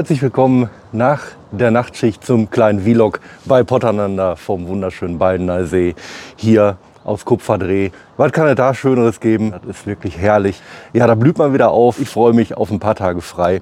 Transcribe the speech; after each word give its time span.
Herzlich 0.00 0.22
willkommen 0.22 0.70
nach 0.92 1.20
der 1.52 1.70
Nachtschicht 1.70 2.24
zum 2.24 2.48
kleinen 2.48 2.80
Vlog 2.80 3.20
bei 3.44 3.62
Potternander 3.62 4.34
vom 4.34 4.66
wunderschönen 4.66 5.18
Baldener 5.18 5.66
hier 6.36 6.78
aus 7.04 7.26
Kupferdreh. 7.26 7.90
Was 8.16 8.32
kann 8.32 8.48
es 8.48 8.54
da 8.54 8.72
Schöneres 8.72 9.20
geben? 9.20 9.50
Das 9.50 9.62
ist 9.76 9.86
wirklich 9.86 10.16
herrlich. 10.16 10.62
Ja, 10.94 11.06
da 11.06 11.14
blüht 11.14 11.36
man 11.36 11.52
wieder 11.52 11.72
auf. 11.72 12.00
Ich 12.00 12.08
freue 12.08 12.32
mich 12.32 12.56
auf 12.56 12.70
ein 12.70 12.80
paar 12.80 12.94
Tage 12.94 13.20
frei. 13.20 13.60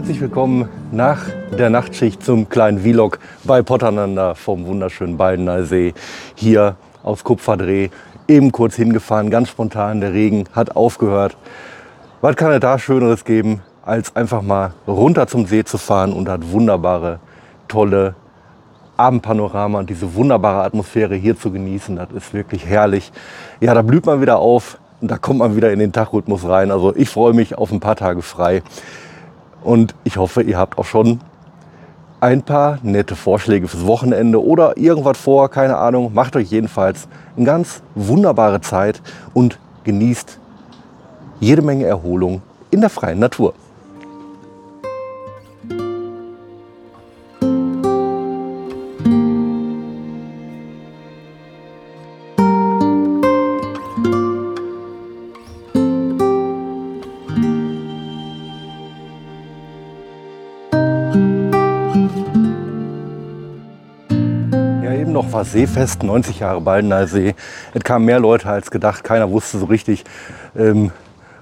Herzlich 0.00 0.22
willkommen 0.22 0.66
nach 0.92 1.26
der 1.58 1.68
Nachtschicht 1.68 2.24
zum 2.24 2.48
kleinen 2.48 2.78
Vlog 2.78 3.18
bei 3.44 3.60
Potternander 3.60 4.34
vom 4.34 4.64
wunderschönen 4.64 5.18
Baldener 5.18 5.64
See 5.64 5.92
hier 6.36 6.76
aus 7.02 7.22
Kupferdreh. 7.22 7.90
Eben 8.26 8.50
kurz 8.50 8.76
hingefahren, 8.76 9.28
ganz 9.28 9.50
spontan, 9.50 10.00
der 10.00 10.14
Regen 10.14 10.46
hat 10.54 10.74
aufgehört. 10.74 11.36
Was 12.22 12.34
kann 12.36 12.50
es 12.50 12.60
da 12.60 12.78
Schöneres 12.78 13.26
geben, 13.26 13.60
als 13.82 14.16
einfach 14.16 14.40
mal 14.40 14.72
runter 14.88 15.26
zum 15.26 15.44
See 15.44 15.64
zu 15.64 15.76
fahren 15.76 16.14
und 16.14 16.24
das 16.24 16.40
wunderbare, 16.50 17.20
tolle 17.68 18.14
Abendpanorama 18.96 19.80
und 19.80 19.90
diese 19.90 20.14
wunderbare 20.14 20.62
Atmosphäre 20.62 21.14
hier 21.14 21.38
zu 21.38 21.52
genießen. 21.52 21.96
Das 21.96 22.08
ist 22.12 22.32
wirklich 22.32 22.64
herrlich. 22.64 23.12
Ja, 23.60 23.74
da 23.74 23.82
blüht 23.82 24.06
man 24.06 24.22
wieder 24.22 24.38
auf 24.38 24.78
und 25.02 25.10
da 25.10 25.18
kommt 25.18 25.40
man 25.40 25.56
wieder 25.56 25.70
in 25.70 25.78
den 25.78 25.92
Tagrhythmus 25.92 26.48
rein. 26.48 26.70
Also 26.70 26.96
ich 26.96 27.10
freue 27.10 27.34
mich 27.34 27.58
auf 27.58 27.70
ein 27.70 27.80
paar 27.80 27.96
Tage 27.96 28.22
frei. 28.22 28.62
Und 29.62 29.94
ich 30.04 30.16
hoffe, 30.16 30.42
ihr 30.42 30.58
habt 30.58 30.78
auch 30.78 30.84
schon 30.84 31.20
ein 32.20 32.42
paar 32.42 32.78
nette 32.82 33.16
Vorschläge 33.16 33.66
fürs 33.68 33.86
Wochenende 33.86 34.42
oder 34.42 34.76
irgendwas 34.76 35.18
vor, 35.18 35.48
keine 35.50 35.76
Ahnung. 35.76 36.12
Macht 36.12 36.36
euch 36.36 36.50
jedenfalls 36.50 37.08
eine 37.36 37.46
ganz 37.46 37.82
wunderbare 37.94 38.60
Zeit 38.60 39.00
und 39.32 39.58
genießt 39.84 40.38
jede 41.40 41.62
Menge 41.62 41.86
Erholung 41.86 42.42
in 42.70 42.80
der 42.80 42.90
freien 42.90 43.18
Natur. 43.18 43.54
Ja, 64.90 64.96
eben 64.96 65.12
noch 65.12 65.32
war 65.32 65.44
Seefest, 65.44 66.02
90 66.02 66.40
Jahre 66.40 66.60
Baldener 66.60 67.06
See. 67.06 67.36
Es 67.74 67.84
kamen 67.84 68.06
mehr 68.06 68.18
Leute 68.18 68.48
als 68.48 68.72
gedacht. 68.72 69.04
Keiner 69.04 69.30
wusste 69.30 69.58
so 69.58 69.66
richtig, 69.66 70.02
ähm, 70.58 70.90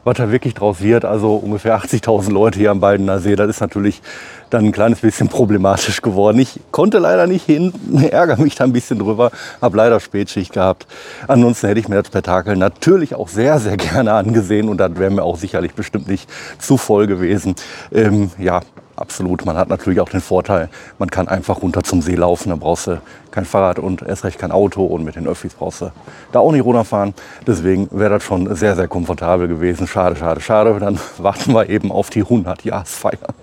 was 0.04 0.18
da 0.18 0.30
wirklich 0.30 0.52
draus 0.52 0.82
wird. 0.82 1.06
Also 1.06 1.36
ungefähr 1.36 1.78
80.000 1.78 2.30
Leute 2.30 2.58
hier 2.58 2.70
am 2.70 2.80
Baldener 2.80 3.20
See. 3.20 3.36
Das 3.36 3.48
ist 3.48 3.62
natürlich 3.62 4.02
dann 4.50 4.66
ein 4.66 4.72
kleines 4.72 5.00
bisschen 5.00 5.28
problematisch 5.28 6.02
geworden. 6.02 6.38
Ich 6.40 6.60
konnte 6.72 6.98
leider 6.98 7.26
nicht 7.26 7.46
hin, 7.46 7.72
ärgere 8.10 8.38
mich 8.38 8.54
da 8.54 8.64
ein 8.64 8.74
bisschen 8.74 8.98
drüber, 8.98 9.30
habe 9.62 9.78
leider 9.78 9.98
Spätschicht 9.98 10.52
gehabt. 10.52 10.86
Ansonsten 11.26 11.68
hätte 11.68 11.80
ich 11.80 11.88
mir 11.88 11.96
das 11.96 12.08
Spektakel 12.08 12.54
natürlich 12.54 13.14
auch 13.14 13.28
sehr, 13.28 13.58
sehr 13.60 13.76
gerne 13.78 14.12
angesehen 14.12 14.68
und 14.68 14.76
das 14.76 14.94
wäre 14.96 15.10
mir 15.10 15.22
auch 15.22 15.38
sicherlich 15.38 15.72
bestimmt 15.72 16.06
nicht 16.06 16.28
zu 16.58 16.76
voll 16.76 17.06
gewesen. 17.06 17.54
Ähm, 17.92 18.30
ja, 18.36 18.60
absolut. 19.00 19.44
Man 19.44 19.56
hat 19.56 19.68
natürlich 19.68 20.00
auch 20.00 20.08
den 20.08 20.20
Vorteil, 20.20 20.68
man 20.98 21.10
kann 21.10 21.28
einfach 21.28 21.62
runter 21.62 21.82
zum 21.82 22.02
See 22.02 22.14
laufen. 22.14 22.50
Da 22.50 22.56
brauchst 22.56 22.86
du 22.86 23.00
kein 23.30 23.44
Fahrrad 23.44 23.78
und 23.78 24.02
erst 24.02 24.24
recht 24.24 24.38
kein 24.38 24.52
Auto 24.52 24.84
und 24.84 25.04
mit 25.04 25.16
den 25.16 25.26
Öffis 25.26 25.54
brauchst 25.54 25.82
du 25.82 25.90
da 26.32 26.40
auch 26.40 26.52
nicht 26.52 26.64
runterfahren. 26.64 27.14
Deswegen 27.46 27.88
wäre 27.90 28.10
das 28.10 28.24
schon 28.24 28.54
sehr, 28.54 28.76
sehr 28.76 28.88
komfortabel 28.88 29.48
gewesen. 29.48 29.86
Schade, 29.86 30.16
schade, 30.16 30.40
schade. 30.40 30.78
Dann 30.78 30.98
warten 31.18 31.52
wir 31.52 31.68
eben 31.68 31.92
auf 31.92 32.10
die 32.10 32.24
100-Jahresfeier. 32.24 33.34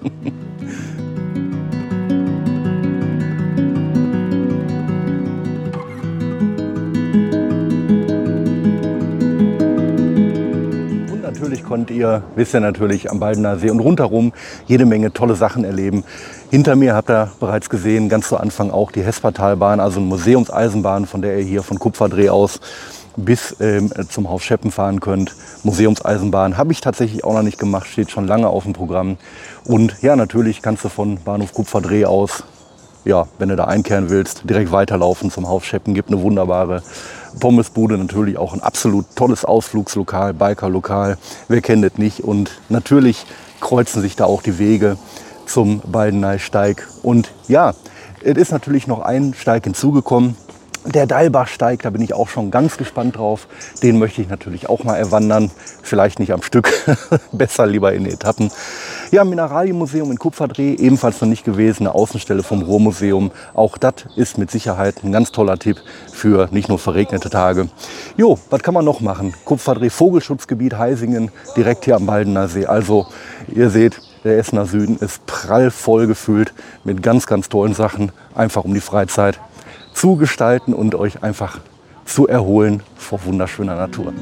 Konnt 11.66 11.92
ihr, 11.92 12.24
wisst 12.36 12.54
ihr 12.54 12.60
natürlich, 12.60 13.10
am 13.12 13.20
Baldener 13.20 13.58
See 13.58 13.70
und 13.70 13.80
rundherum 13.80 14.32
jede 14.68 14.86
Menge 14.86 15.12
tolle 15.12 15.36
Sachen 15.36 15.64
erleben. 15.64 16.04
Hinter 16.52 16.76
mir 16.76 16.96
habt 16.96 17.10
ihr 17.10 17.32
bereits 17.40 17.70
gesehen, 17.70 18.08
ganz 18.08 18.30
zu 18.30 18.38
Anfang 18.38 18.72
auch 18.72 18.92
die 18.92 19.02
Hespertalbahn, 19.02 19.80
also 19.80 20.00
eine 20.00 20.08
Museumseisenbahn, 20.08 21.06
von 21.06 21.22
der 21.22 21.38
ihr 21.40 21.44
hier 21.44 21.64
von 21.64 21.80
Kupferdreh 21.80 22.30
aus 22.30 22.60
bis 23.18 23.56
ähm, 23.62 23.92
zum 24.10 24.30
Haus 24.30 24.44
Scheppen 24.44 24.72
fahren 24.72 25.00
könnt. 25.00 25.34
Museumseisenbahn 25.64 26.58
habe 26.58 26.74
ich 26.74 26.82
tatsächlich 26.82 27.24
auch 27.24 27.34
noch 27.34 27.44
nicht 27.44 27.58
gemacht, 27.58 27.88
steht 27.88 28.12
schon 28.12 28.28
lange 28.28 28.48
auf 28.48 28.64
dem 28.64 28.74
Programm. 28.74 29.18
Und 29.64 30.02
ja, 30.02 30.16
natürlich 30.16 30.62
kannst 30.62 30.84
du 30.84 30.90
von 30.90 31.18
Bahnhof 31.24 31.54
Kupferdreh 31.54 32.06
aus 32.06 32.44
ja, 33.06 33.28
wenn 33.38 33.50
du 33.50 33.56
da 33.56 33.66
einkehren 33.66 34.10
willst, 34.10 34.50
direkt 34.50 34.72
weiterlaufen 34.72 35.32
zum 35.32 35.48
Haus 35.48 35.64
Scheppen. 35.64 35.94
Gibt 35.94 36.10
eine 36.10 36.22
wunderbare 36.22 36.82
Pommesbude, 37.40 37.98
natürlich 37.98 38.38
auch 38.38 38.54
ein 38.54 38.62
absolut 38.62 39.06
tolles 39.16 39.46
Ausflugslokal, 39.46 40.34
Bikerlokal. 40.34 41.18
Wer 41.48 41.62
kennt 41.62 41.86
es 41.86 41.98
nicht? 41.98 42.22
Und 42.22 42.52
natürlich 42.70 43.26
kreuzen 43.62 44.02
sich 44.02 44.16
da 44.16 44.26
auch 44.26 44.42
die 44.42 44.60
Wege 44.60 44.98
zum 45.46 45.82
Baldeneysteig. 45.82 46.88
Und 47.04 47.32
ja, 47.48 47.74
es 48.24 48.38
ist 48.38 48.52
natürlich 48.52 48.88
noch 48.88 49.02
ein 49.02 49.34
Steig 49.34 49.64
hinzugekommen. 49.64 50.36
Der 50.86 51.08
Deilbachsteig, 51.08 51.82
da 51.82 51.90
bin 51.90 52.02
ich 52.02 52.14
auch 52.14 52.28
schon 52.28 52.52
ganz 52.52 52.78
gespannt 52.78 53.18
drauf. 53.18 53.48
Den 53.82 53.98
möchte 53.98 54.22
ich 54.22 54.30
natürlich 54.30 54.70
auch 54.70 54.84
mal 54.84 54.96
erwandern. 54.96 55.50
Vielleicht 55.82 56.20
nicht 56.20 56.32
am 56.32 56.44
Stück, 56.44 56.72
besser 57.32 57.66
lieber 57.66 57.94
in 57.94 58.06
Etappen. 58.06 58.52
Ja, 59.12 59.24
Mineralienmuseum 59.24 60.10
in 60.12 60.18
Kupferdreh, 60.18 60.74
ebenfalls 60.76 61.22
noch 61.22 61.28
nicht 61.28 61.46
gewesen, 61.46 61.84
eine 61.84 61.94
Außenstelle 61.96 62.42
vom 62.42 62.64
Ruhrmuseum. 62.64 63.32
Auch 63.54 63.78
das 63.78 63.94
ist 64.16 64.38
mit 64.38 64.50
Sicherheit 64.50 65.04
ein 65.04 65.12
ganz 65.12 65.32
toller 65.32 65.58
Tipp 65.58 65.78
für 66.12 66.48
nicht 66.52 66.70
nur 66.70 66.80
verregnete 66.80 67.30
Tage. 67.30 67.70
Jo, 68.18 68.40
was 68.50 68.64
kann 68.64 68.74
man 68.74 68.84
noch 68.84 69.02
machen? 69.02 69.34
Kupferdreh 69.46 69.90
Vogelschutzgebiet 69.90 70.78
Heisingen, 70.78 71.32
direkt 71.56 71.86
hier 71.86 71.96
am 71.96 72.08
Baldener 72.08 72.48
See. 72.48 72.66
Also, 72.66 73.06
ihr 73.54 73.70
seht, 73.70 74.02
der 74.24 74.40
Essener 74.40 74.66
Süden 74.66 74.98
ist 74.98 75.26
prall 75.28 75.70
voll 75.70 76.08
gefüllt 76.08 76.54
mit 76.84 77.04
ganz, 77.04 77.28
ganz 77.28 77.48
tollen 77.48 77.76
Sachen, 77.76 78.12
einfach 78.34 78.64
um 78.64 78.74
die 78.74 78.82
Freizeit 78.82 79.40
zu 79.94 80.16
gestalten 80.16 80.74
und 80.74 80.96
euch 80.96 81.22
einfach 81.24 81.60
zu 82.06 82.28
erholen 82.28 82.82
vor 82.96 83.24
wunderschöner 83.24 83.76
Natur. 83.76 84.14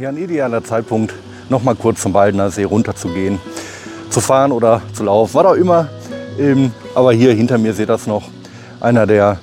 Ja, 0.00 0.08
ein 0.08 0.16
idealer 0.16 0.64
Zeitpunkt, 0.64 1.12
noch 1.50 1.62
mal 1.62 1.74
kurz 1.74 2.00
zum 2.00 2.14
Baldener 2.14 2.50
See 2.50 2.64
runterzugehen, 2.64 3.38
zu 4.08 4.22
fahren 4.22 4.50
oder 4.50 4.80
zu 4.94 5.04
laufen, 5.04 5.34
was 5.34 5.44
auch 5.44 5.52
immer. 5.52 5.90
Ähm, 6.38 6.72
aber 6.94 7.12
hier 7.12 7.34
hinter 7.34 7.58
mir 7.58 7.74
seht 7.74 7.82
ihr 7.82 7.92
das 7.92 8.06
noch, 8.06 8.22
einer 8.80 9.06
der 9.06 9.40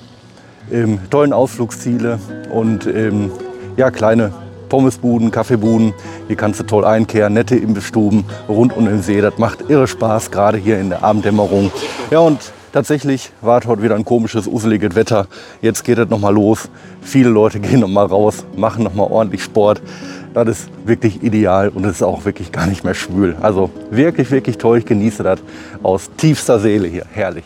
ähm, 0.72 0.98
tollen 1.12 1.32
Ausflugsziele 1.32 2.18
und 2.52 2.88
ähm, 2.88 3.30
ja, 3.76 3.92
kleine 3.92 4.34
Pommesbuden, 4.68 5.30
Kaffeebuden. 5.30 5.94
Hier 6.26 6.36
kannst 6.36 6.60
du 6.60 6.64
toll 6.64 6.86
einkehren, 6.86 7.34
nette 7.34 7.56
Imbissstuben 7.56 8.26
rund 8.50 8.76
um 8.76 8.86
den 8.86 9.04
See. 9.04 9.22
Das 9.22 9.38
macht 9.38 9.70
irre 9.70 9.86
Spaß, 9.86 10.32
gerade 10.32 10.58
hier 10.58 10.80
in 10.80 10.90
der 10.90 11.04
Abenddämmerung. 11.04 11.70
Ja, 12.10 12.18
und 12.18 12.40
tatsächlich 12.74 13.32
war 13.42 13.62
heute 13.68 13.84
wieder 13.84 13.94
ein 13.94 14.06
komisches, 14.06 14.48
useliges 14.48 14.96
Wetter. 14.96 15.28
Jetzt 15.62 15.84
geht 15.84 16.00
es 16.00 16.10
nochmal 16.10 16.34
los. 16.34 16.68
Viele 17.02 17.30
Leute 17.30 17.60
gehen 17.60 17.82
nochmal 17.82 18.08
raus, 18.08 18.44
machen 18.56 18.84
nochmal 18.84 19.08
ordentlich 19.12 19.44
Sport. 19.44 19.84
Das 20.46 20.60
ist 20.60 20.70
wirklich 20.86 21.24
ideal 21.24 21.70
und 21.70 21.86
es 21.86 21.98
ist 21.98 22.04
auch 22.04 22.26
wirklich 22.26 22.52
gar 22.52 22.68
nicht 22.68 22.84
mehr 22.84 22.94
schwül. 22.94 23.36
Also 23.42 23.70
wirklich, 23.90 24.32
wirklich 24.32 24.58
toll. 24.58 24.80
Ich 24.80 24.86
genieße 24.86 25.24
das 25.24 25.40
aus 25.84 26.10
tiefster 26.18 26.60
Seele 26.60 26.88
hier. 26.88 27.06
Herrlich. 27.12 27.46